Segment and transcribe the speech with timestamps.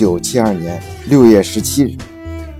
[0.00, 1.94] 九七二年六月十七日，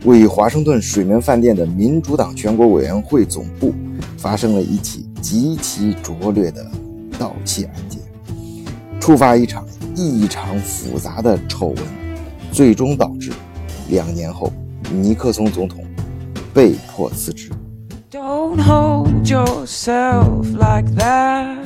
[0.05, 3.73] 位于华盛顿水门饭店的民主党全国委员会总部
[4.19, 6.63] 发生了一起极其拙劣的
[7.19, 7.99] 盗窃案件，
[9.01, 9.67] 触发一场
[9.97, 11.79] 异常复杂的丑闻，
[12.53, 13.33] 最终导致
[13.89, 14.53] 两年后
[14.93, 15.83] 尼克松总统
[16.53, 17.49] 被迫辞职。
[18.11, 21.57] Don't hold yourself like that.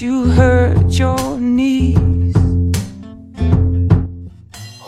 [0.00, 2.07] You hurt your knees.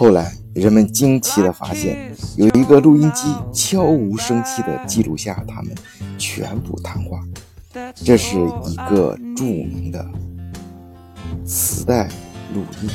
[0.00, 5.74] 后来，人们惊奇地发现，有一个录音机悄无声息地记录下他们
[6.16, 7.20] 全部谈话。
[7.94, 10.02] 这是一个著名的
[11.44, 12.08] 磁带
[12.54, 12.88] 录音。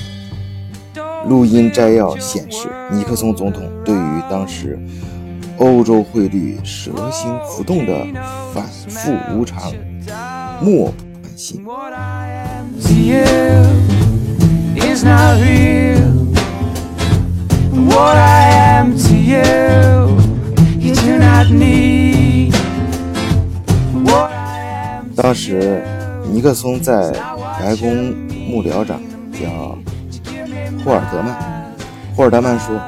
[1.28, 4.80] 录音摘要显示，尼克松总统对于当时。
[5.59, 8.03] 欧洲汇率蛇形浮动的
[8.52, 9.72] 反复无常，
[10.59, 11.64] 漠不关心。
[25.16, 25.82] 当时，
[26.32, 27.12] 尼克松在
[27.60, 28.14] 白宫
[28.48, 29.02] 幕僚长
[29.32, 29.76] 叫
[30.84, 31.36] 霍尔德曼，
[32.16, 32.80] 霍尔德曼说。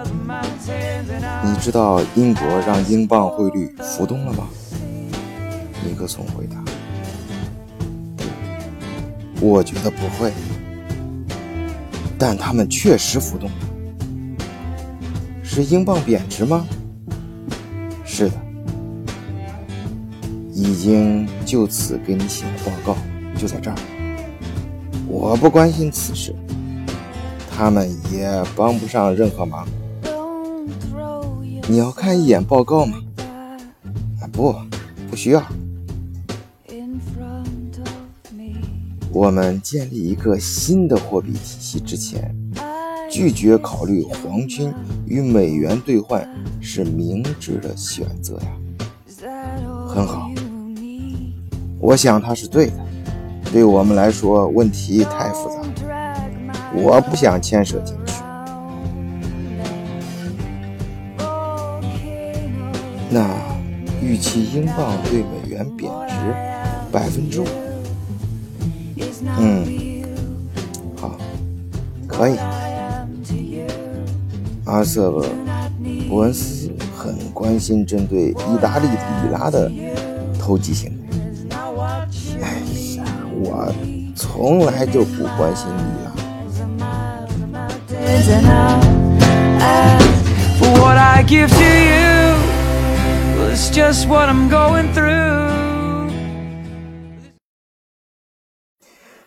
[1.44, 4.48] 你知道英国让英镑汇率浮动了吗？
[5.84, 6.58] 尼克松回答
[9.42, 10.32] ：“我觉得不会，
[12.20, 13.67] 但他们确实浮动了。
[15.58, 16.68] 是英镑贬值吗？
[18.06, 18.36] 是的，
[20.54, 22.98] 已经就此给你写了报告，
[23.36, 23.78] 就在这儿。
[25.08, 26.36] 我不关心此事，
[27.50, 29.68] 他们也帮不上任何忙。”
[31.68, 33.00] 你要看一眼报告吗？
[34.22, 34.54] 啊，不，
[35.10, 35.44] 不需要。
[39.12, 42.36] 我们建立一个新的货币体系之前，
[43.10, 44.72] 拒绝考虑皇军
[45.08, 46.28] 与美元兑换
[46.62, 48.48] 是明智的选择呀。
[49.88, 50.30] 很好，
[51.80, 52.74] 我想他是对的。
[53.52, 55.62] 对我们来说，问题太复杂，
[56.76, 58.14] 我不想牵涉进去。
[63.10, 63.34] 那
[64.02, 66.16] 预期英镑对美元贬值
[66.92, 67.48] 百分之五。
[69.40, 69.66] 嗯，
[70.98, 71.18] 好，
[72.06, 72.36] 可以。
[74.68, 75.10] 阿瑟·
[76.10, 79.72] 伯恩斯很关心针对意大利里拉的
[80.38, 80.98] 投机行为。
[82.42, 82.60] 哎
[82.98, 83.06] 呀，
[83.40, 83.74] 我
[84.14, 86.12] 从来就不关心里拉。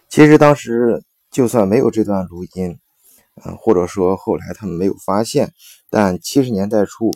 [0.09, 2.78] 其实当时就算没有这段录音，
[3.45, 5.53] 嗯，或者说后来他们没有发现，
[5.89, 7.11] 但七十年代初，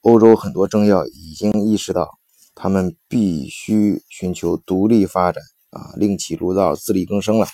[0.00, 2.18] 欧洲很多政要已经意识到，
[2.54, 7.46] 他们必须寻求独立发展啊，另起炉灶，自力更生了。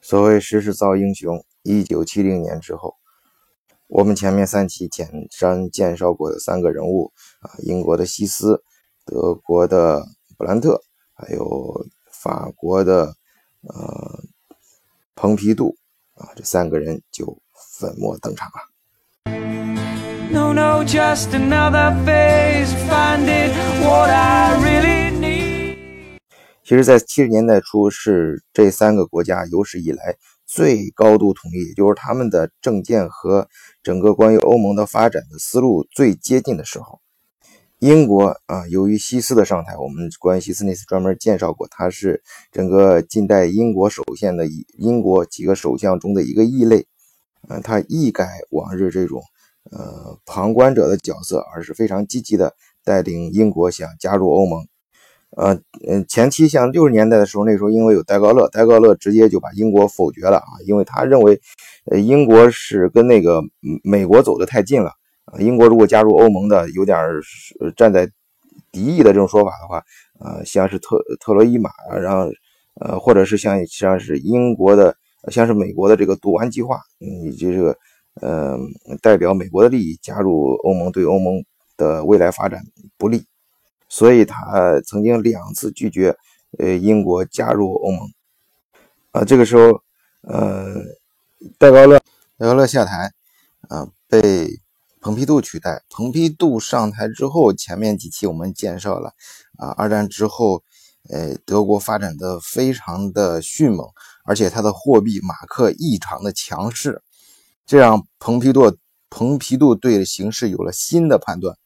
[0.00, 2.94] 所谓时势造英雄，一九七零年之后。
[3.86, 5.10] 我们前面三期简
[5.40, 7.10] 单介绍过的三个人物
[7.40, 8.62] 啊，英国的西斯，
[9.06, 10.04] 德国的
[10.36, 10.82] 布兰特，
[11.14, 13.14] 还有法国的
[13.62, 14.22] 呃
[15.14, 15.74] 蓬皮杜
[16.18, 17.38] 啊，这三个人就
[17.78, 18.54] 粉墨登场了。
[26.62, 30.16] 其实，在七十年代初，是这三个国家有史以来。
[30.44, 33.46] 最高度统一，也就是他们的政见和
[33.82, 37.02] 整个关于欧盟的发展的思路最接近的时候。
[37.80, 44.46] 英国啊，由于西斯的上台，我们关于西斯那次专门介绍过，他是整个近代英国首相的
[44.76, 46.86] 英国几个首相中的一个异类。
[47.48, 49.22] 嗯，他一改往日这种
[49.70, 52.52] 呃旁观者的角色，而是非常积极的
[52.84, 54.66] 带领英国想加入欧盟。
[55.36, 55.54] 呃
[55.86, 61.40] 嗯，前期像六十年代的时候，那时候因为有戴高乐，戴高乐直接就把英国否决了啊，因为他认为，
[61.84, 63.40] 呃，英国是跟那个
[63.84, 64.92] 美国走的太近了
[65.38, 66.98] 英国如果加入欧盟的，有点
[67.76, 68.10] 站在
[68.72, 69.82] 敌意的这种说法的话，
[70.20, 71.70] 呃，像是特特洛伊马，
[72.00, 72.30] 然后
[72.80, 74.96] 呃，或者是像像是英国的，
[75.30, 77.76] 像是美国的这个毒丸计划，以及，这个
[78.20, 78.58] 呃，
[79.02, 81.44] 代表美国的利益加入欧盟，对欧盟
[81.76, 82.62] 的未来发展
[82.96, 83.24] 不利。
[83.88, 86.14] 所以他曾经两次拒绝，
[86.58, 88.06] 呃，英国加入欧盟，
[89.12, 89.82] 啊，这个时候，
[90.22, 90.76] 呃，
[91.58, 91.98] 戴高乐，
[92.36, 93.10] 戴高乐下台，
[93.68, 94.60] 啊，被
[95.00, 95.82] 蓬皮杜取代。
[95.90, 99.12] 蓬皮杜上台之后，前面几期我们介绍了，
[99.56, 100.62] 啊，二战之后，
[101.08, 103.86] 呃，德国发展的非常的迅猛，
[104.24, 107.02] 而且它的货币马克异常的强势，
[107.66, 108.76] 这让蓬皮杜
[109.10, 111.56] 蓬皮杜对形势有了新的判断。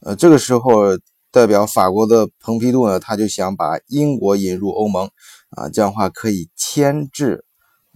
[0.00, 0.98] 呃，这个时候
[1.30, 5.08] 代表法国的蓬皮杜呢，他就想把英国引入欧盟
[5.50, 7.44] 啊，这样的话可以牵制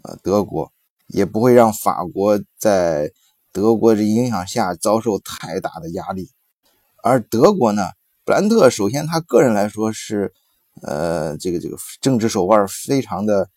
[0.05, 0.73] 呃德国，
[1.09, 3.11] 也不会让法国在
[3.57, 6.29] 德国的影响下遭受太大的压力。
[7.03, 7.89] 而德国呢，
[8.23, 10.35] 布兰特首先他个人来说是
[10.83, 13.49] 呃这个这个政治手腕非常的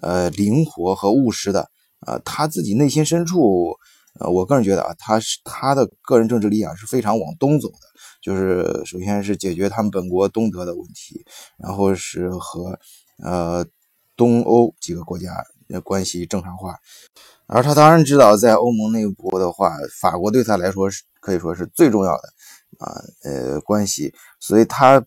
[0.00, 1.68] 呃灵活和务实的
[2.06, 3.76] 呃，他自己内心深处。
[4.20, 7.78] 呃，我个人觉得啊，他是他的个人政治理想是非常往东走的，
[8.22, 11.24] 就是首先是解决他们本国东德的问题，
[11.58, 12.78] 然后是和
[13.22, 13.66] 呃
[14.16, 15.30] 东欧几个国家
[15.82, 16.78] 关系正常化，
[17.54, 22.22] 而他当然知道，在欧盟内部的话，法国对他来说是可以说是最重要的
[22.78, 25.04] 啊呃关系，所以他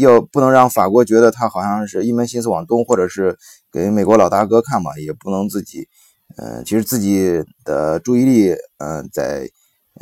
[0.00, 3.36] 要不能让法国觉得他好像是一门心思往东，或者是
[3.70, 5.86] 给美国老大哥看嘛，也不能自己。
[6.38, 9.46] 呃，其实自己的注意力，嗯，在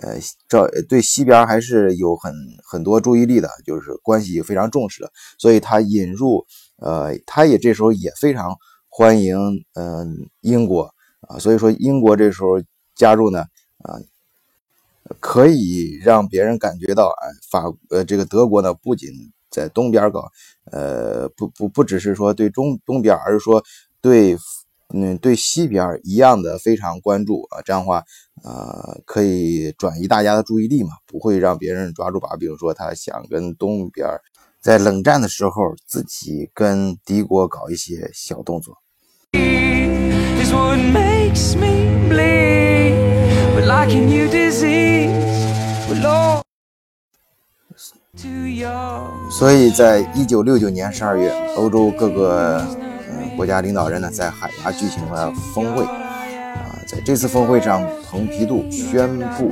[0.01, 0.17] 呃
[0.49, 2.33] 这对西边还是有很
[2.65, 5.11] 很多注意力的，就是关系非常重视的，
[5.41, 6.47] 所以他引入，
[6.77, 8.57] 呃，他也这时候也非常
[8.89, 9.37] 欢迎，
[9.75, 10.95] 嗯，英国
[11.29, 12.63] 啊，所以说英国这时候
[12.95, 13.45] 加入呢，
[13.85, 13.99] 啊，
[15.21, 19.11] 可以让别人感觉到，哎，法呃这个德国呢，不仅
[19.51, 20.31] 在东边搞，
[20.71, 23.63] 呃，不不不只是说对中东边，而是说
[24.01, 24.37] 对。
[24.93, 28.03] 嗯，对西边一样的非常关注啊，这样的话，
[28.43, 34.09] 呃，可以转移大家的注意力嘛，不会让别人抓住把柄，说他想跟东边
[34.61, 38.79] 在冷战的时候自己跟敌国搞一些小动作。
[40.53, 42.99] What makes me believe？
[49.31, 52.65] 所以，在一九六九年十二月，欧洲各个。
[53.37, 59.51] 国家领导人呢，在海牙举行了峰会，啊，在这次峰会上，蓬皮杜宣布，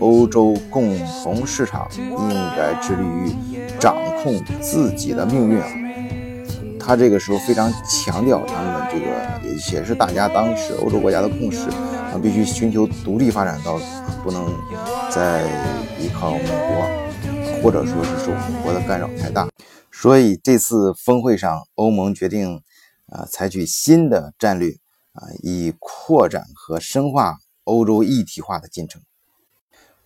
[0.00, 3.30] 欧洲共同市场应该致力于
[3.78, 5.87] 掌控自己的命运。
[6.88, 13.84] 他这个时候非常强调，他们这个也是大家当时欧洲国家的共识，啊，必须寻求独立发展道路，
[14.24, 14.46] 不能
[15.10, 15.44] 再
[16.00, 19.46] 依靠美国，或者说是受美国的干扰太大。
[19.92, 22.62] 所以这次峰会上，欧盟决定。
[23.10, 24.70] 啊，采取新的战略
[25.12, 29.00] 啊，以扩展和深化欧洲一体化的进程。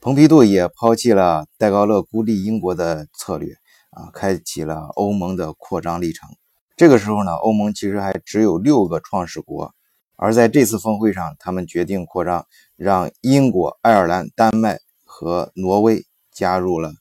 [0.00, 3.54] 蓬皮杜也抛弃了戴高乐孤立英国的策略
[3.90, 6.28] 啊，开启了欧盟的扩张历程。
[6.76, 9.74] 这个时候呢，欧盟其实还只有六个创始国，
[10.16, 12.46] 而在这次峰会上，他们决定扩张，
[12.76, 16.92] 让英国、爱尔兰、丹麦和挪威加入了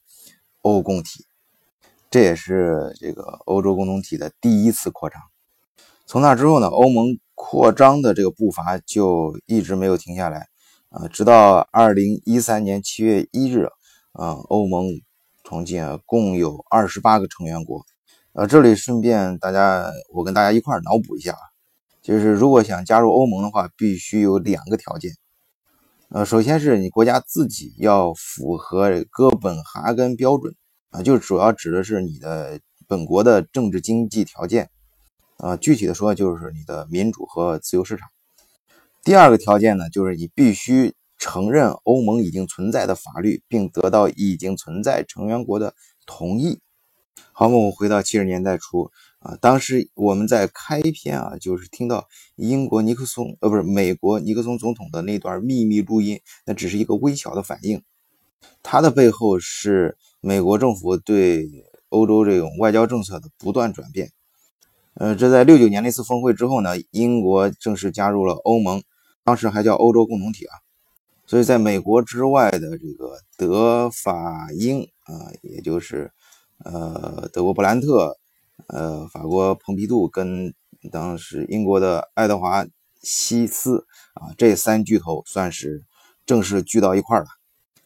[0.61, 1.25] 欧共体，
[2.09, 5.21] 这也是这个欧洲共同体的第一次扩张。
[6.05, 10.47] 从那之后呢，欧盟扩张的这个步伐就一直没有停下来，
[10.89, 13.69] 啊，直到二零一三年七月一日，
[14.11, 14.89] 啊，欧盟
[15.43, 17.85] 重建共有二十八个成员国，
[18.33, 21.51] 呃，这里顺便大家，我跟大家一块脑补一下啊，
[22.01, 25.11] 就是如果想加入欧盟的话，必须有两个条件，
[26.07, 30.55] 呃，首先是你国家自己要符合哥本哈根标准，
[30.91, 34.69] 啊，就主要指的是你的本国的政治经济条件。
[35.35, 38.07] 呃，具体的说就是你的民主和自由市场。
[39.03, 45.73] 第二个条件呢，就是你必须承认欧盟已经存在的法律，并得到已经存在成员国的
[46.05, 46.61] 同意。
[47.33, 57.81] 好，我们回到七十年代初啊，当时我们在开篇啊，就是听到英国尼克松呃，不是美国尼克松总统的那段秘密录音，那只是一个微小的反应，
[58.61, 61.49] 它的背后是美国政府对
[61.89, 64.11] 欧洲这种外交政策的不断转变。
[64.95, 68.83] 呃，这在六九年那次峰会之后呢，英国正式加入了欧盟，
[69.23, 70.59] 当时还叫欧洲共同体啊。
[71.25, 76.11] 所以，在美国之外的这个德法英啊，也就是
[76.65, 78.17] 呃德国布兰特、
[78.67, 80.53] 呃法国蓬皮杜跟
[80.91, 82.65] 当时英国的爱德华
[83.01, 85.83] 西斯啊，这三巨头算是
[86.25, 87.27] 正式聚到一块儿了。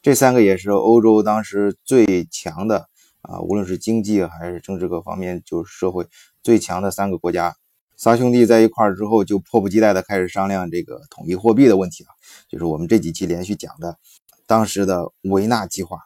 [0.01, 2.89] 这三个也是欧洲当时最强的
[3.22, 6.08] 啊，无论是经济还是政治各方面，就是社会。
[6.44, 7.55] 最强的三个国家，
[7.98, 12.10] 仨兄弟在一块儿之后，就迫不及待的开始商量这个统一货币的问题了。
[12.48, 13.98] 就是我们这几期连续讲的
[14.46, 15.98] 当时的维纳计划。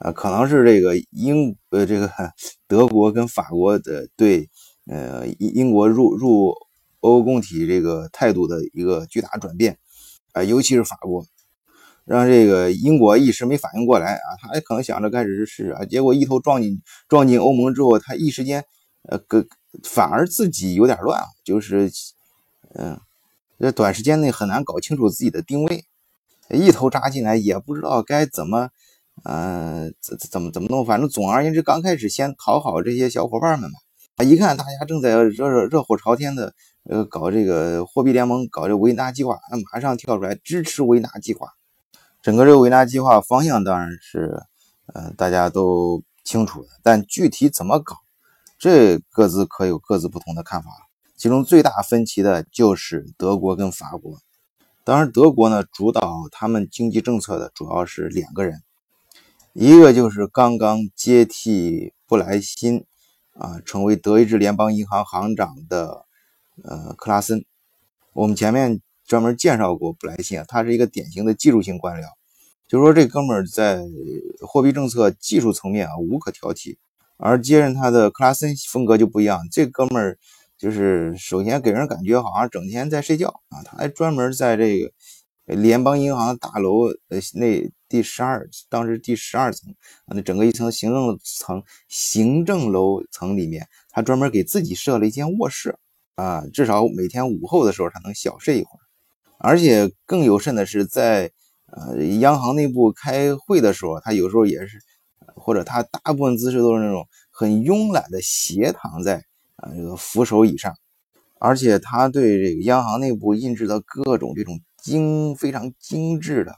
[0.00, 2.10] 呃，可能是这个英呃这个
[2.66, 4.50] 德国跟法国的对
[4.86, 6.54] 呃英英国入入
[7.00, 9.78] 欧共体这个态度的一个巨大转变
[10.32, 11.24] 啊，尤其是法国，
[12.04, 18.64] 让这个英国一时没反应过来啊，他可能想着开始是啊，结果一头撞进撞进欧盟之后，他一时间。
[19.08, 19.46] 呃，个
[19.82, 21.90] 反而自己有点乱，就是
[22.74, 23.00] 嗯，
[23.58, 25.86] 在短时间内很难搞清楚自己的定位，
[26.50, 28.68] 一头扎进来也不知道该怎么，
[29.24, 33.78] 呃，怎怎么怎么弄，反正总而言之，刚开始先讨好这些小伙伴们吧。
[34.16, 41.48] 啊，一看大家正在热热热火朝天的，呃，搞这个货币联盟，搞这维纳计划，那马上跳出来支持维纳计划。
[42.22, 44.42] 整个这个维纳计划方向当然是，
[44.92, 47.96] 呃，大家都清楚的，但具体怎么搞，
[48.58, 50.68] 这各自可有各自不同的看法。
[51.16, 54.18] 其中最大分歧的就是德国跟法国。
[54.84, 58.62] 当然，德国呢主导他们经济政策的主要是两个人，
[59.52, 62.84] 一个就是刚刚接替布莱辛。
[63.32, 66.04] 啊，成为德意志联邦银行行长的
[66.62, 67.42] 呃克拉森，
[68.12, 72.04] 我们前面专门介绍过布莱辛啊，他是一个典型的技术性官僚，
[72.68, 73.80] 就是说这哥们儿在
[74.46, 76.76] 货币政策技术层面啊无可挑剔，
[77.16, 80.18] 而接任他的克拉森风格就不一样，这哥们儿
[80.58, 84.92] 就是首先给人感觉好像整天在睡觉啊，他还专门在这个。
[85.46, 89.74] 联邦银行大楼呃那第十二当时第十二层
[90.06, 95.76] 啊，那整个一层行政层行政楼层里面，他专门给自己设了一间卧室
[96.14, 98.82] 啊，至少每天午后的时候他能小睡一会儿。
[99.38, 101.30] 而且更有甚的是，在
[101.66, 104.78] 呃央行内部开会的时候，他有时候也是，
[105.34, 109.24] 或者他大部分姿势都是那种很慵懒的斜躺在
[109.56, 110.74] 啊这个扶手椅上，
[111.40, 114.58] 而且他对这个央行内部印制的各种这种。
[114.82, 116.56] 精非常精致的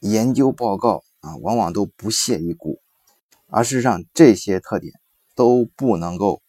[0.00, 2.80] 研究报告啊，往往都不屑一顾，
[3.48, 4.92] 而事实上这些特点
[5.34, 6.42] 都不能够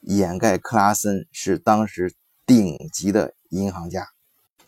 [0.00, 2.14] 掩盖克拉森是当时
[2.46, 4.06] 顶级的银行家。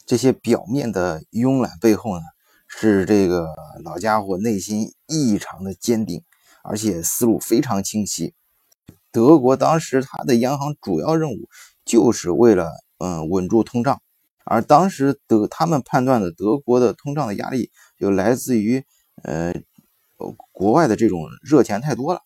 [0.04, 2.22] 这些表面的慵懒背后呢，
[2.68, 3.48] 是这个
[3.82, 6.22] 老家伙内心异常的坚定，
[6.62, 8.34] 而且思路非常清晰。
[9.10, 11.48] 德国当时他的央行主要任务
[11.84, 14.00] 就是为了嗯稳住通胀。
[14.48, 18.84] 而当时德他们判断的德国的通胀的压力就来自于
[19.24, 19.52] 呃
[20.52, 22.20] 国外的这种热钱太多了，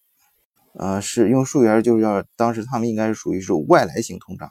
[0.75, 4.50] 呃是用数学就是要当时他们应该是属于是外来型通胀，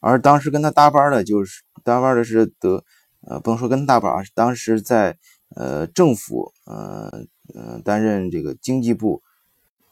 [0.00, 2.84] 而当时跟他搭班的就是搭班的是德
[3.20, 5.16] 呃不能说跟他搭班啊，当时在
[5.54, 7.08] 呃政府呃
[7.54, 9.22] 呃担任这个经济部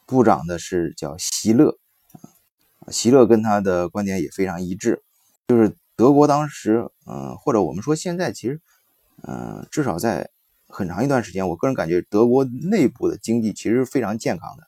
[0.06, 1.78] 部长的是叫席勒，
[2.88, 5.04] 席勒跟他的观点也非常一致，
[5.46, 5.76] 就是。
[6.02, 8.60] 德国当时，嗯，或者我们说现在，其实，
[9.22, 10.30] 嗯，至少在
[10.66, 14.64] 很长一段时间，我个人感觉德国内部的经济其实非常健康的，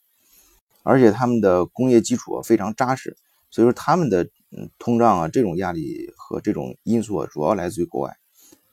[0.85, 3.17] 而且他们的工业基础非常扎实，
[3.51, 4.23] 所以说他们的
[4.57, 8.17] 嗯通胀啊这种压力和这种因素主要来自于国外，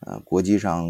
[0.01, 0.87] 呃，国际上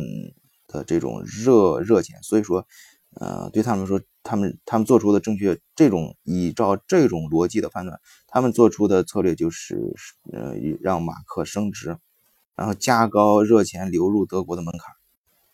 [0.67, 2.67] 的这种热热钱，所以说，
[3.11, 4.01] 呃，对他们说。
[4.23, 7.99] 他们他们做出的正确这种依照这种逻辑的判断，
[8.31, 9.93] 他们做出的策略就是，
[10.31, 11.97] 呃，让马克升值，
[12.55, 14.95] 然后加高热钱流入德国的门槛。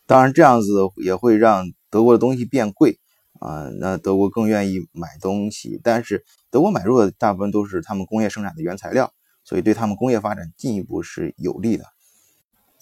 [0.06, 3.00] 当然，这样子也会让德国的东西变贵
[3.40, 5.80] 啊，那德国更愿意买东西。
[5.82, 11.84] 但是，德国买入的大部分都是他们工业生产的原材料，所以对他们工业发展进一步是有利的。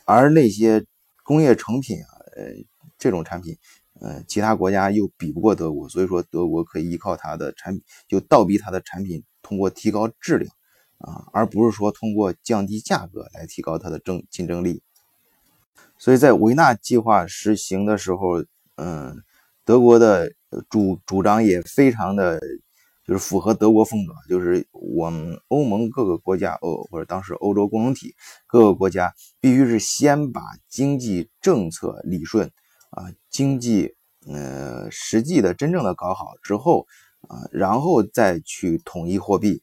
[0.05, 0.85] 而那些
[1.25, 2.53] 工业成品啊，呃，
[2.99, 3.57] 这种产品。
[4.01, 10.53] 呃，其他国家又比不过德国，所以说德国可以依靠它的产品，就倒逼它的产品通过提高质量
[10.99, 14.83] 啊，而不是说通过降低价格来提高它的争竞争力。
[15.99, 19.23] 所以在维纳计划实行的时候，嗯，
[19.65, 20.31] 德国的
[20.69, 22.39] 主主张也非常的，
[23.03, 28.15] 就是符合德国风格，就是我们欧盟各个国家，欧或者当时欧洲共同体
[28.47, 32.51] 各个国家，必须是先把经济政策理顺。
[32.91, 33.95] 啊，经济，
[34.27, 36.87] 呃，实际的真正的搞好之后，
[37.29, 39.63] 啊，然后再去统一货币，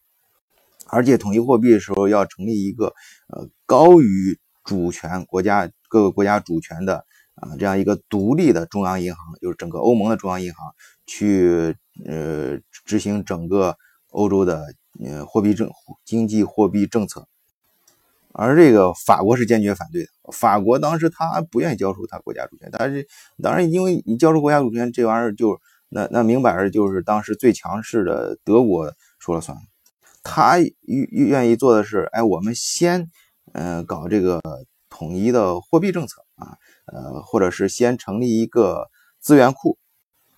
[0.87, 2.93] 而且统一货币的时候要成立一个，
[3.27, 10.73] 呃，高于主权国家各个国家主权的啊这样一个独立的中央银行，就是整个欧盟的中央银行
[11.05, 11.75] 去，
[12.05, 13.77] 呃，执行整个
[14.09, 15.69] 欧洲的呃货币政
[16.05, 17.27] 经济货币政策。
[18.33, 20.09] 而这个法国是坚决反对的。
[20.31, 23.07] 法国当时他不愿意交出他国家主权，但是
[23.41, 25.59] 当然，因为你交出国家主权，这玩意儿就
[25.89, 29.57] 那那明摆着就是当时最强势的德国说了算。
[30.23, 30.71] 他愿
[31.11, 33.07] 愿意做的是，哎，我们先
[33.53, 34.41] 嗯搞这个
[34.89, 39.77] 统一的货币政策啊，呃，或者是先成立一个资源库，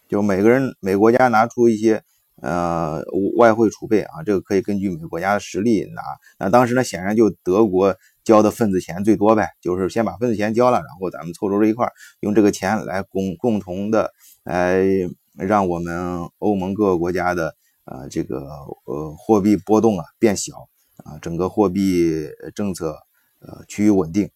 [0.10, 2.04] 就每个人每个国家拿出一些。
[2.42, 3.02] 呃，
[3.38, 6.02] 外汇储备啊，这个可以根据每个国家的实力拿。
[6.38, 11.88] 那当时呢，显然就德国交的份子钱最多呗，就是先把份子钱交了，然后咱们凑凑这一块，
[12.20, 14.12] 用这个钱来共共同的
[14.44, 14.84] 来
[15.34, 18.48] 让我们欧盟各个国家的呃这个
[18.86, 20.68] 呃货币波动啊变小
[21.04, 22.98] 啊，整个货币政策
[23.40, 24.30] 呃趋于稳定。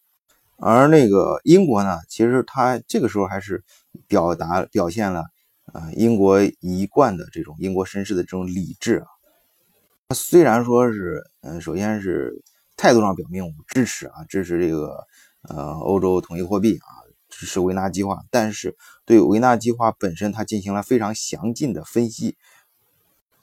[0.61, 3.63] 而那个英国呢，其实它这个时候还是
[4.07, 5.25] 表达表现了
[5.73, 9.07] 啊英国一贯的这种英国绅士的这种理智啊。
[10.15, 12.41] 虽然说是嗯，首先是
[12.75, 15.05] 态度上表明我们支持啊，支持这个
[15.43, 17.07] 呃欧洲统一货币啊。
[17.31, 22.35] 支持维纳计划，但是对维纳计划本身，他进行了非常详尽的分析。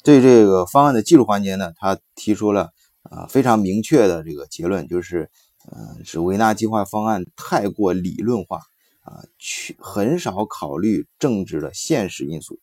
[0.02, 2.73] 对这个方案的技术环节呢，他提出了
[3.04, 5.30] 啊非常明确的这个结论，就是
[5.71, 8.61] 嗯是维纳计划方案太过理论化
[9.06, 12.58] 啊，去很少考虑政治的现实因素。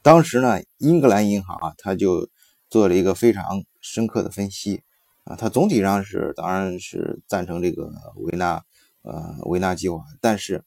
[0.00, 2.28] 当时呢，英格兰银行啊，他就
[2.70, 4.82] 做了一个非常深刻的分析
[5.24, 8.64] 啊，他总体上是当然是赞成这个维纳。
[9.02, 10.62] 呃，维纳计划，但是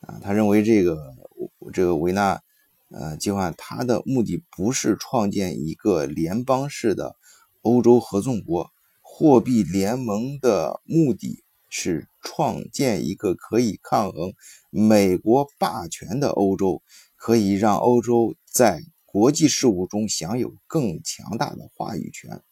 [0.00, 1.14] 啊，他认为这个
[1.72, 2.42] 这个维纳
[2.90, 7.16] 呃计划，它的目的不是创建一个联邦式的
[7.62, 8.68] 欧洲合众国，
[9.00, 14.34] 货币联盟的目的是创建一个可以抗衡
[14.68, 16.82] 美国霸权的欧洲，
[17.16, 22.42] 可以让欧洲在国际事务中享有更强大的话语权。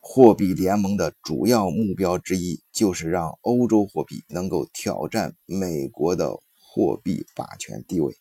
[0.00, 8.16] 货币联盟的主要目标之一就是让欧洲货币能够挑战美国的货币霸权地位。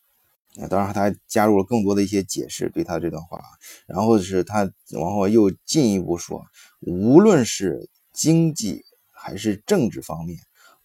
[0.60, 3.42] 啊，当然，他加入了更多的一些解释，对他这段话。
[3.88, 6.44] 然后是他往后又进一步说，
[6.82, 10.38] 无论是经济还是政治方面，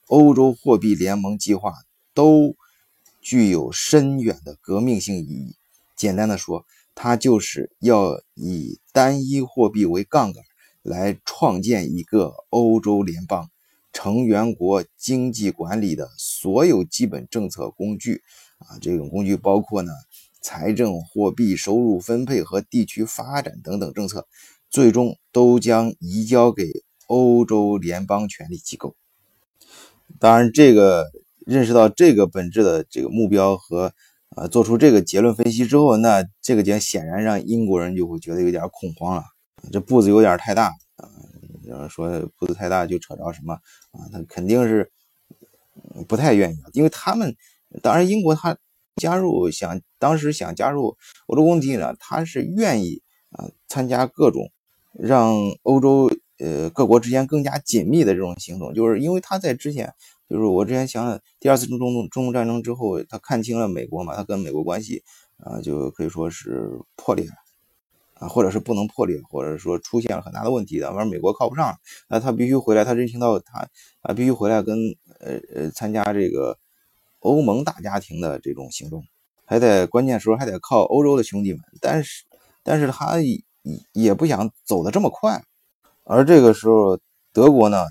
[0.06, 1.72] 欧洲货币联盟计划
[2.14, 2.54] 都
[3.20, 5.54] 具有深远的革命性意义。
[5.96, 10.42] 简单的说，它就是要以单一货币为杠杆。
[10.82, 13.50] 来创建一个欧洲联邦，
[13.92, 18.22] 成员国经济管理的所有基本政策工具
[18.58, 19.90] 啊，这种工具包括呢
[20.40, 24.28] 财政、货币、收入分配和地区发展等等政策，
[24.70, 28.94] 最终都将移交给欧洲联邦权力机构。
[30.18, 31.04] 当然，这个
[31.46, 33.92] 认识到这个本质的这个目标和
[34.36, 39.24] 呃，做出这个结论分析之后，那这个点显然让英国人就会觉得有点恐慌了。
[39.72, 40.66] 这步子有点太大
[40.96, 41.08] 啊！
[41.64, 43.54] 有人说步子太大就扯着什么
[43.92, 44.08] 啊？
[44.12, 44.90] 他肯定是
[46.06, 47.34] 不太愿意，因为他们
[47.82, 48.56] 当然英国他
[48.96, 54.50] 加入想当时想加入欧洲共同体呢，他是愿意啊参加各种
[54.92, 59.92] 让欧洲呃各国之间更加紧密的这种行动，就是因为他在之前
[60.28, 65.02] 就是我之前想想第二次中东中东战争之后，他看清了美国嘛，他跟美国关系
[65.38, 67.32] 啊就可以说是破裂了。
[68.18, 71.76] 啊，或者是不能破裂，或者说出现了很大的问题的，反正美国靠不上，
[72.08, 73.68] 那他必须回来，他认清到他
[74.00, 74.78] 啊，必须回来跟
[75.20, 76.56] 呃呃参加这个
[77.18, 79.04] 欧盟大家庭的这种行动，
[79.44, 82.24] 还得关键时候还得靠欧洲的兄弟们，但是
[82.62, 83.42] 但是他也
[83.92, 85.44] 也不想走的这么快，
[86.06, 86.98] 而这个时候
[87.32, 87.84] 德国呢，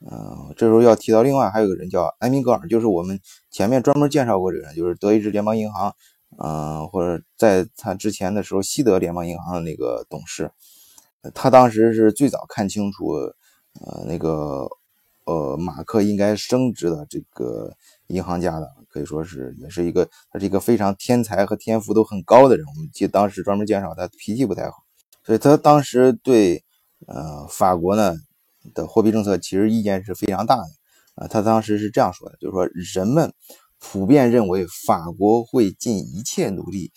[0.00, 3.18] 嗯，这时候要提到另外还有个人叫埃明格尔，就是我们
[3.50, 5.94] 前面专门介绍过这个人，就是德意志联邦银行。
[6.36, 10.50] 嗯，或者在他之前的时候，西德联邦银行的那个董事，
[11.32, 13.12] 他当时是最早看清楚，
[13.80, 14.66] 呃，那个
[15.26, 17.72] 呃马克应该升职的这个
[18.08, 22.66] 银行家的，可以说是也是一个，他是一个非常天才和天赋都很高的人。
[22.66, 24.78] 我们记当时专门介绍他脾气不太好，
[25.22, 26.64] 所以他当时对
[27.06, 28.14] 呃法国呢
[28.74, 30.62] 的货币政策其实意见是非常大的
[31.14, 31.28] 啊。
[31.28, 33.32] 他当时是这样说的，就是说人们。
[33.86, 36.90] 普遍认为，法国会尽一切努力，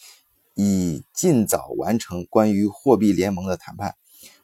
[0.55, 3.95] 以尽早完成关于货币联盟的谈判。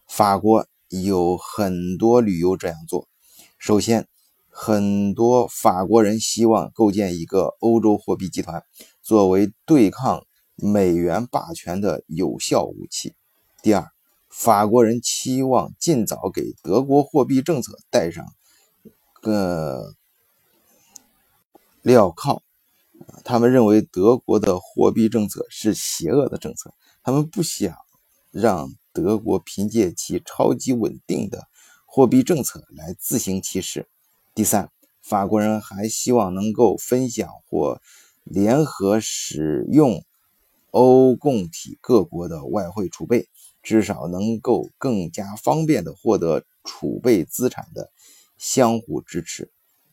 [0.10, 3.08] 法国有很多理由这样做。
[3.58, 4.10] 首先，
[4.50, 8.62] 很多法国人希望构建一个欧洲货币集团，
[9.02, 10.26] 作为对抗
[10.58, 13.14] 美元霸权的有效武器。
[13.62, 13.88] 第二，
[14.34, 18.26] 法国人期望尽早给德国货币政策带上
[19.22, 19.96] 个。
[21.84, 22.42] 镣铐，
[23.26, 27.76] 他们认为德国的货币政策是邪恶的政策，他们不想
[28.32, 31.50] 让德国凭借其超级稳定的
[31.86, 33.90] 货币政策来自行其是。
[34.34, 37.82] 第三，法国人还希望能够分享或
[38.24, 40.06] 联合使用
[40.72, 43.28] 欧共体各国的外汇储备，
[43.64, 47.92] 至少能够更加方便地获得储备资产的
[48.38, 49.52] 相互支持。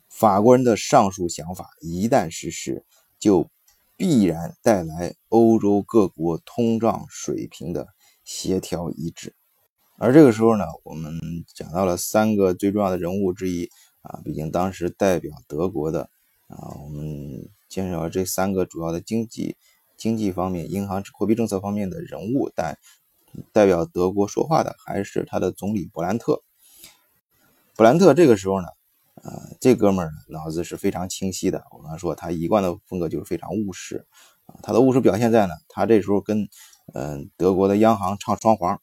[0.08, 2.84] 法国人的上述想法一旦实施，
[3.18, 3.48] 就
[3.96, 7.86] 必然带来欧洲各国通胀水平的
[8.24, 9.34] 协调一致。
[9.98, 11.20] 而这个时候呢，我们
[11.54, 13.68] 讲到了三个最重要的人物之一
[14.02, 16.10] 啊，毕竟当时代表德国的
[16.48, 19.56] 啊，我们介绍了这三个主要的经济
[19.96, 22.78] 经济方面、银行货币政策方面的人物，但
[23.52, 26.42] 代表德国说话的还是他的总理勃兰特。
[27.76, 28.68] 勃兰特这个时候呢，
[29.22, 31.64] 呃，这哥们儿脑子是非常清晰的。
[31.70, 34.06] 我刚才说他一贯的风格就是非常务实，
[34.62, 36.48] 他的务实表现在呢，他这时候跟
[36.92, 38.80] 嗯德国的央行唱双簧，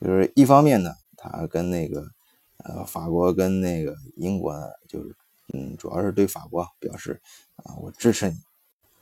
[0.00, 2.04] 就是一方面呢，他跟那个
[2.64, 5.14] 呃法国跟那个英国呢，就是
[5.52, 7.20] 嗯，主要是对法国表示
[7.56, 8.36] 啊，我支持你，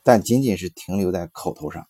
[0.02, 1.86] 但仅仅是停留在口头上。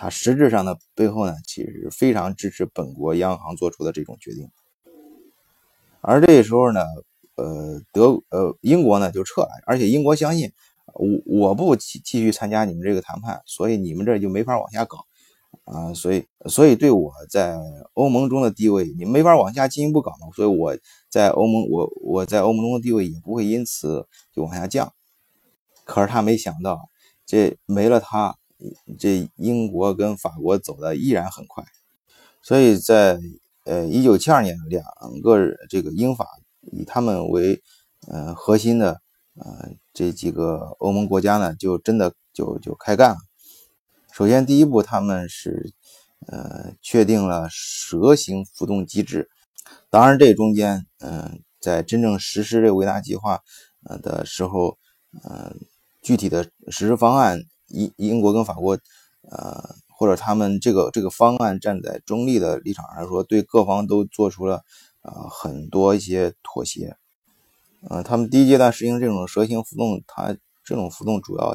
[0.00, 4.48] 他实质上的背后呢，其实是非常支持本国央行做出的这种决定。
[6.00, 6.84] 而这时候呢，
[7.34, 10.52] 呃，德呃英国呢就撤了，而且英国相信
[10.94, 14.98] 我我不继继续参加你们这个谈判，所以你们这就没法往下搞
[15.64, 17.58] 啊，所以所以对我在
[17.94, 24.92] 欧盟中的地位，你没法往下进一步搞嘛，所以我在欧盟我我在欧盟中的地位也不会因此就往下降。
[25.84, 26.88] 可是他没想到，
[27.26, 28.36] 这没了他。
[28.98, 31.64] 这英国跟法国走的依然很快，
[32.42, 33.20] 所以在
[33.64, 34.84] 呃一九七二年，两
[35.22, 36.26] 个这个英法
[36.72, 37.62] 以他们为
[38.08, 39.00] 呃核心的
[39.36, 43.16] 呃这几个欧盟国家呢，就真的就就开干了。
[44.12, 45.72] 首先第一步，他们是
[46.26, 49.30] 呃确定了蛇形浮动机制。
[49.88, 53.40] 当然这中间，嗯，在真正实施这个维纳计划
[53.84, 54.78] 呃的时候，
[55.22, 55.60] 嗯，
[56.02, 57.44] 具体的实施方案。
[57.68, 58.78] 英英国跟法国，
[59.30, 64.64] 呃，或者他们这个这个方案站在中立的立场上来说，对各方都做出了
[65.02, 66.96] 呃很多一些妥协。
[67.88, 71.54] 呃，他们第一阶段实行这种蛇形浮动，它这种浮动主要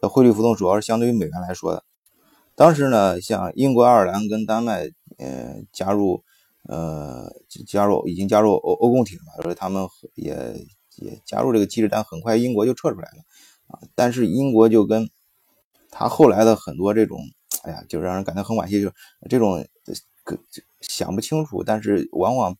[0.00, 1.84] 的汇率浮动主要是相对于美元来说的。
[2.56, 6.22] 当时呢，像英国、爱尔兰跟丹麦，呃，加入
[6.68, 7.32] 呃
[7.66, 13.22] 加入已经加入欧欧共体了嘛，所以他们也也加入这个机制，但很快英国就撤出来了
[13.68, 13.80] 啊。
[13.94, 15.08] 但是英国就跟
[15.90, 17.20] 他后来的很多这种，
[17.62, 18.92] 哎呀，就让人感到很惋惜，就
[19.28, 19.66] 这种
[20.80, 22.56] 想不清楚，但是往往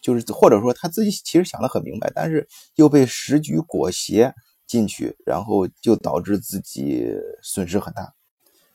[0.00, 4.34] 就是或者说他自己其实想得很明白，但是又被时局裹挟
[4.66, 7.06] 进去，然后就导致自己
[7.42, 8.12] 损失很大。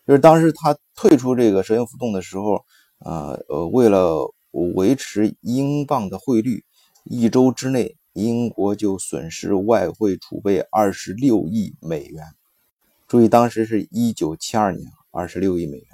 [0.06, 2.64] 就是当时他退出这个蛇形浮动的时候，
[3.00, 4.34] 呃呃，为了
[4.76, 6.64] 维持英镑的汇率，
[7.04, 12.24] 一周之内英国就损失外汇储备二十六亿美元。
[13.08, 15.88] 注意，当时是一九七二年，二十六亿美元。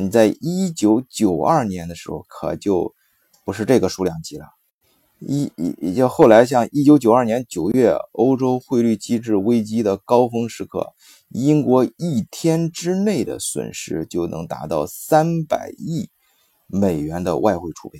[0.00, 2.94] 你在一九九二年的时候，可就
[3.44, 4.46] 不是这个数量级了。
[5.18, 10.94] 一一就后来，像一九九二年九月，欧洲汇率机制危机的高峰时刻，
[11.30, 16.10] 英国一天之内的损失就能达到三百亿
[16.68, 17.98] 美元的外汇储备。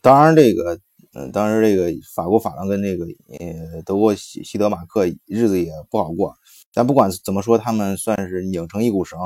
[0.00, 0.80] 当然，这个，
[1.14, 3.06] 嗯，当时这个法国法郎跟那个，
[3.38, 6.36] 呃，德国西西德马克日子也不好过。
[6.76, 9.18] 但不管怎么说，他们算是拧成一股绳，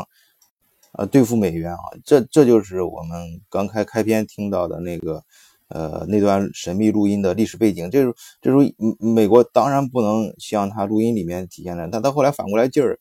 [0.92, 5.24] 呃，对付美元啊，这这就是我们刚开开篇听到的那个，
[5.66, 7.90] 呃，那段神秘录音的历史背景。
[7.90, 8.62] 这时候，这时候，
[9.04, 13.00] 美国当然不能像他录音里面体现的，但他后来反过来劲儿，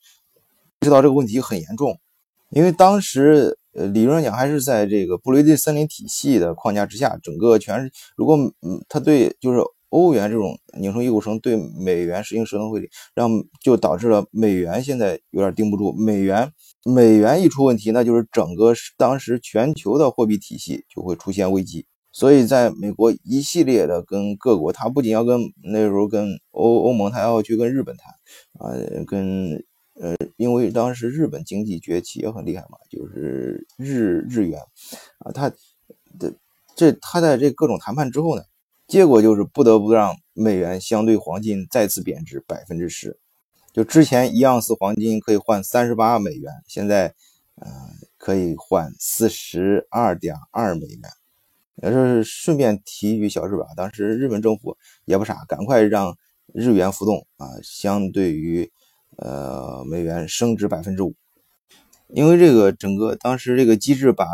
[0.80, 1.96] 知道这个问题很严重，
[2.50, 9.60] 因为当时，呃，理论上讲还是在这个布雷顿森林体系的框架之下，整个全是，如果嗯，他对就是。
[9.90, 13.30] 欧元这种拧成一股绳对美元实行蛇形汇率，让
[13.62, 15.92] 就导致了美元现在有点盯不住。
[15.94, 16.52] 美元
[16.86, 21.86] 美元一出问题，那就是整个当时全球的货币体系就会出现危机。
[22.12, 28.14] 所以，在美国一系列的跟各国，他不仅要跟那时候跟欧欧盟，他要去跟日本谈
[28.60, 28.74] 啊，
[29.06, 29.64] 跟
[29.96, 34.60] 呃，因为当时日本经济崛起也很厉害嘛，就是日日元
[35.20, 35.50] 啊，他
[36.20, 36.34] 的
[36.76, 38.44] 这他在这各种谈判之后呢。
[38.90, 43.20] 结果就是不得不让美元相对黄金再次贬值百分之十，
[43.72, 47.14] 就之前一盎司黄金可以换三十八美元，现在，
[47.54, 47.70] 呃，
[48.18, 51.02] 可以换四十二点二美元。
[51.84, 54.76] 也是顺便提一句小事吧，当时日本政府
[55.06, 56.18] 也不傻，赶快让
[56.52, 58.72] 日元浮动啊，相对于
[59.18, 61.14] 呃美元升值百分之五，
[62.08, 64.26] 因为这个整个当时这个机制把。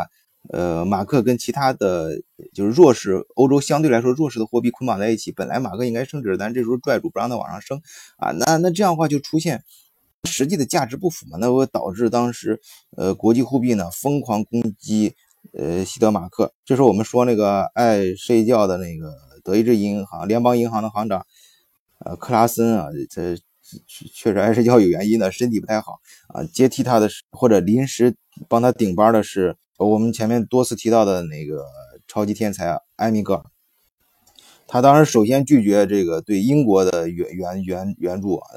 [0.49, 2.21] 呃，马克跟其他的
[2.53, 7.81] 就是弱势欧洲相对来说弱势的货币捆绑在一起，本来马克应该升值，但这时候拽住不让它往上升
[8.17, 9.63] 啊，那那这样的话就出现
[10.23, 12.62] 实际的价值不符嘛，那会导致当时
[12.95, 15.15] 呃国际货币呢疯狂攻击
[15.53, 16.53] 呃西德马克。
[16.63, 21.25] 这时候我们说那个爱睡觉的那个德意志银行联邦银行的行长
[22.05, 23.36] 呃克拉森啊，这
[23.88, 28.15] 确实爱睡觉有原因的，身体不太好啊，接替他的或者临时
[28.47, 29.55] 帮他顶班的是。
[29.77, 31.65] 我们前面多次提到的那个
[32.07, 33.43] 超级天才埃米格尔，
[34.67, 38.47] 他当时首先拒绝这个对英国的援援援援助啊，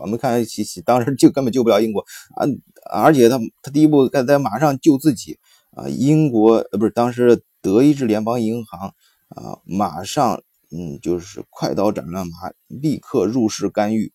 [0.00, 2.04] 我们看其其当时就根本救不了英国
[2.36, 2.46] 啊，
[2.90, 5.38] 而且他他第一步在马上救自己
[5.72, 8.94] 啊，英国呃不是当时德意志联邦银行
[9.30, 10.40] 啊，马上
[10.70, 14.12] 嗯就是快刀斩乱麻，立刻入市干预，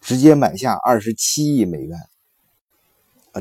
[0.00, 1.98] 直接买下二十七亿美元。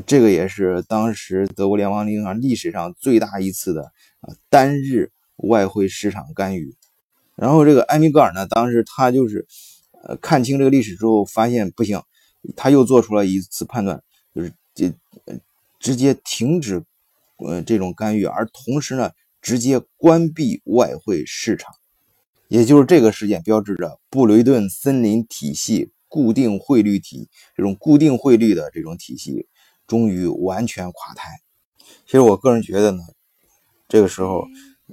[0.06, 3.84] 这个也是当时德国联邦银行历史上最大一次的
[4.22, 6.76] 啊单日外汇市场干预。
[7.36, 9.46] 然后这个埃米格尔呢，当时他就是
[10.04, 12.02] 呃看清这个历史之后，发现不行，
[12.56, 14.02] 他又做出了一次判断，
[14.34, 14.94] 就是这
[15.80, 16.84] 直接停止
[17.38, 21.74] 呃这种干预，而同时呢，直接关闭外汇市场。
[22.48, 29.48] 也就是这个事件标志着布雷顿森林体系固定汇率体这种固定汇率的这种体系。
[29.88, 31.30] 终于完全垮台。
[32.06, 33.00] 其实我个人觉得呢，
[33.88, 34.45] 这个时候，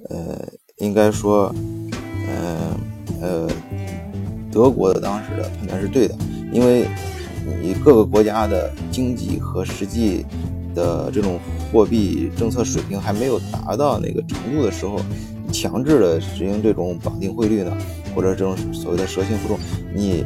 [0.08, 1.54] 呃，应该说，
[2.28, 2.76] 呃
[3.20, 3.48] 呃，
[4.50, 6.16] 德国的当时的判断是对的，
[6.52, 6.86] 因为
[7.60, 10.24] 你各个国家的经济和实际
[10.74, 11.38] 的这种
[11.70, 15.00] 货币政策水平还没有达到那个程度的时候，
[15.52, 17.76] 强制的实行这种绑定汇率呢，
[18.14, 19.58] 或者这种所谓的蛇形浮动，
[19.94, 20.24] 你。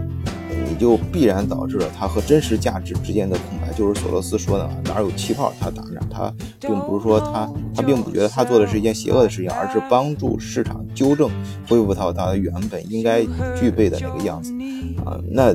[0.69, 11.31] 你就必然导致了它和真实价值之间的空白，就是索罗斯说的哪有气泡他打哪，他并不是说他他并不觉得他做的是一件邪恶的事情，而是帮助市场纠正
[11.69, 13.23] 恢复到它原本应该
[13.59, 14.53] 具备的那个样子
[15.05, 15.19] 啊。
[15.31, 15.55] 那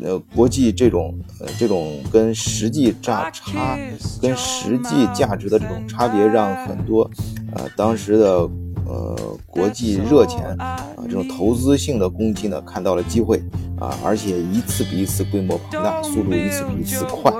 [0.00, 3.78] 呃，国际这种呃这种跟实际价差、
[4.22, 7.10] 跟实际价值的这种差别，让很多
[7.54, 8.48] 呃当时的。
[8.88, 9.14] 呃，
[9.46, 13.42] 国际热钱啊，这种投资性的攻击呢，看到了机会
[13.78, 17.30] 啊，而且一次比一次规模庞大，速度一次比一次快。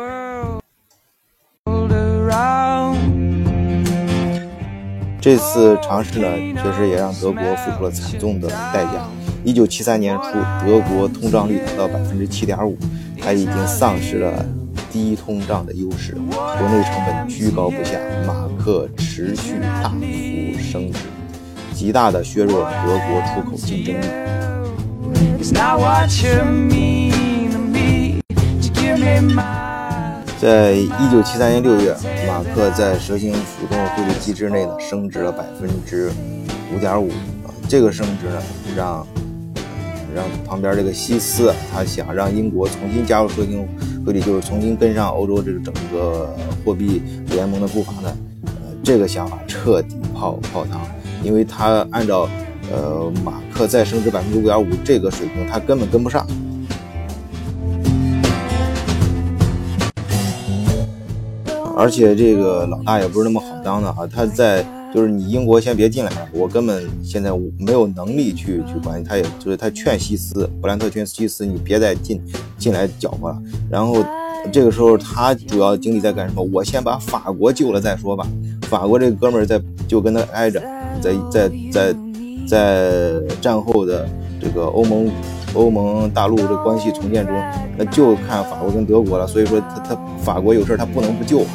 [5.20, 9.08] 这次尝试呢，确实也让德国付出了惨重的代价。
[9.42, 10.32] 一九七三年初，
[10.64, 12.76] 德国通胀率达到百分之七点五，
[13.20, 14.44] 它已经丧失了
[14.92, 21.00] 低通胀的优势，国内成本居高不下，马克持续大幅升值。
[21.78, 24.00] 极大的削弱德国出口竞争力。
[30.40, 36.10] 在一九七三年六月，马克在蛇形浮动汇率机制内呢升值了百分之
[36.74, 37.12] 五点五。
[37.68, 38.42] 这个升值呢，
[38.76, 39.06] 让
[40.12, 43.64] 让旁边这个西斯他想让英国重新加入蛇形
[44.04, 46.28] 汇率，就是重新跟上欧洲这个整个
[46.64, 48.12] 货币联盟的步伐呢。
[48.46, 50.80] 呃，这个想法彻底泡泡汤。
[51.22, 52.28] 因为他按照，
[52.72, 56.26] 呃，马克再升值百分之五点五这个水平，他根本跟不上。
[61.76, 63.98] 而且这个老大也不是那么好当的啊！
[64.12, 69.02] 他在就是你英国先别进来，我根本现在没有能力去去管。
[69.04, 72.20] 他也就是他劝西斯，布兰特劝西斯，你别再进
[72.58, 73.40] 进来搅和了。
[73.70, 74.04] 然后
[74.52, 76.42] 这个时候他主要精力在干什么？
[76.52, 78.26] 我先把法国救了再说吧。
[78.62, 80.60] 法国这哥们儿在就跟他挨着。
[80.98, 81.94] 在在在
[82.46, 84.08] 在战后的
[84.40, 85.10] 这个欧盟
[85.54, 87.34] 欧盟大陆的关系重建中，
[87.76, 89.26] 那就看法国跟德国了。
[89.26, 91.46] 所以说，他他法国有事他不能不救啊！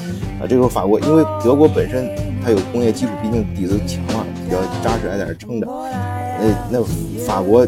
[0.42, 2.10] 啊，这时候法国因为德国本身
[2.44, 5.68] 它有工业基础，毕竟底子强嘛，比较扎实，还在那撑着。
[6.40, 6.84] 那那
[7.26, 7.66] 法国，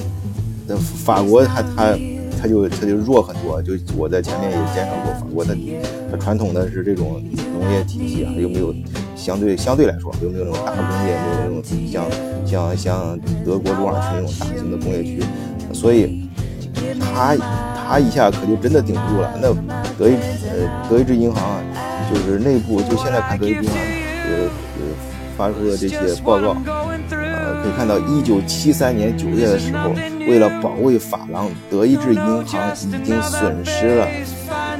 [0.67, 1.97] 那法国他他
[2.41, 3.61] 他就他就弱很多。
[3.61, 5.53] 就我在前面也介绍过，法国它
[6.11, 8.73] 它传统的是这种农业体系啊，又没有。
[9.15, 11.15] 相对相对来说，有没有那种大工业？
[11.15, 12.06] 没有那种像
[12.45, 15.23] 像像德国鲁尔区那种大型的工业区，
[15.73, 16.30] 所以
[16.99, 17.36] 他
[17.88, 19.34] 他一下可就真的顶不住了。
[19.41, 19.54] 那
[19.97, 20.15] 德意
[20.51, 21.63] 呃德意志银行啊
[22.12, 24.82] 就是内部，就现在看德意志银行呃呃
[25.38, 26.56] 发出的这些报告，
[27.10, 29.89] 呃可以看到，一九七三年九月的时候，
[30.28, 34.08] 为了保卫法郎，德意志银行已经损失了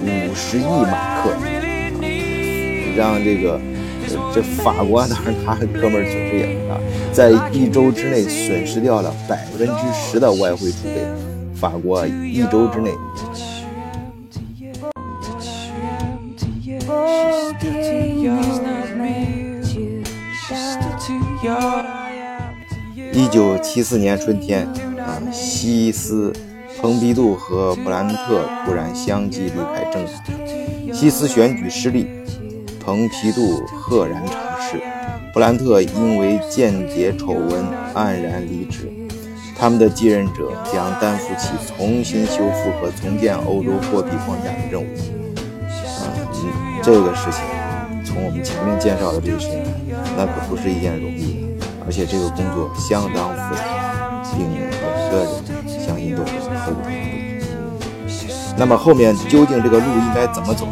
[0.04, 1.32] 五十亿马克，
[2.96, 3.60] 让这个。
[4.34, 6.78] 这法国当然，他哥们儿损失也很大，
[7.12, 11.02] 在一周之内损失掉了百分之十的外汇储备。
[11.56, 12.92] 法国一周之内。
[23.14, 26.34] 一九七四年春天，啊，西斯、
[26.82, 32.08] 蓬皮杜和布兰特突然相继离开政坛，西斯选举失利。
[32.86, 34.80] 蓬皮杜赫然长逝，
[35.34, 38.94] 布兰特因为间谍丑闻黯然离职。
[39.58, 44.86] 他们的继任者将担负起重新修复和重建欧洲货币框架的任务。
[45.66, 46.14] 啊，
[46.84, 47.42] 这个事情
[48.06, 49.64] 从我们前面介绍的这个事情，
[50.16, 53.64] 那可不是一件容易的，而且这个工作相当复杂，
[54.38, 54.60] 并每
[55.10, 55.28] 个人
[55.68, 57.42] 相信都有头不对。
[58.56, 60.68] 那么后面究竟这个路应该怎么走？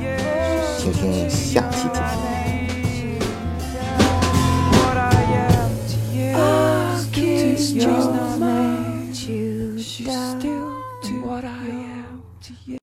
[0.84, 2.34] 听听下期节目。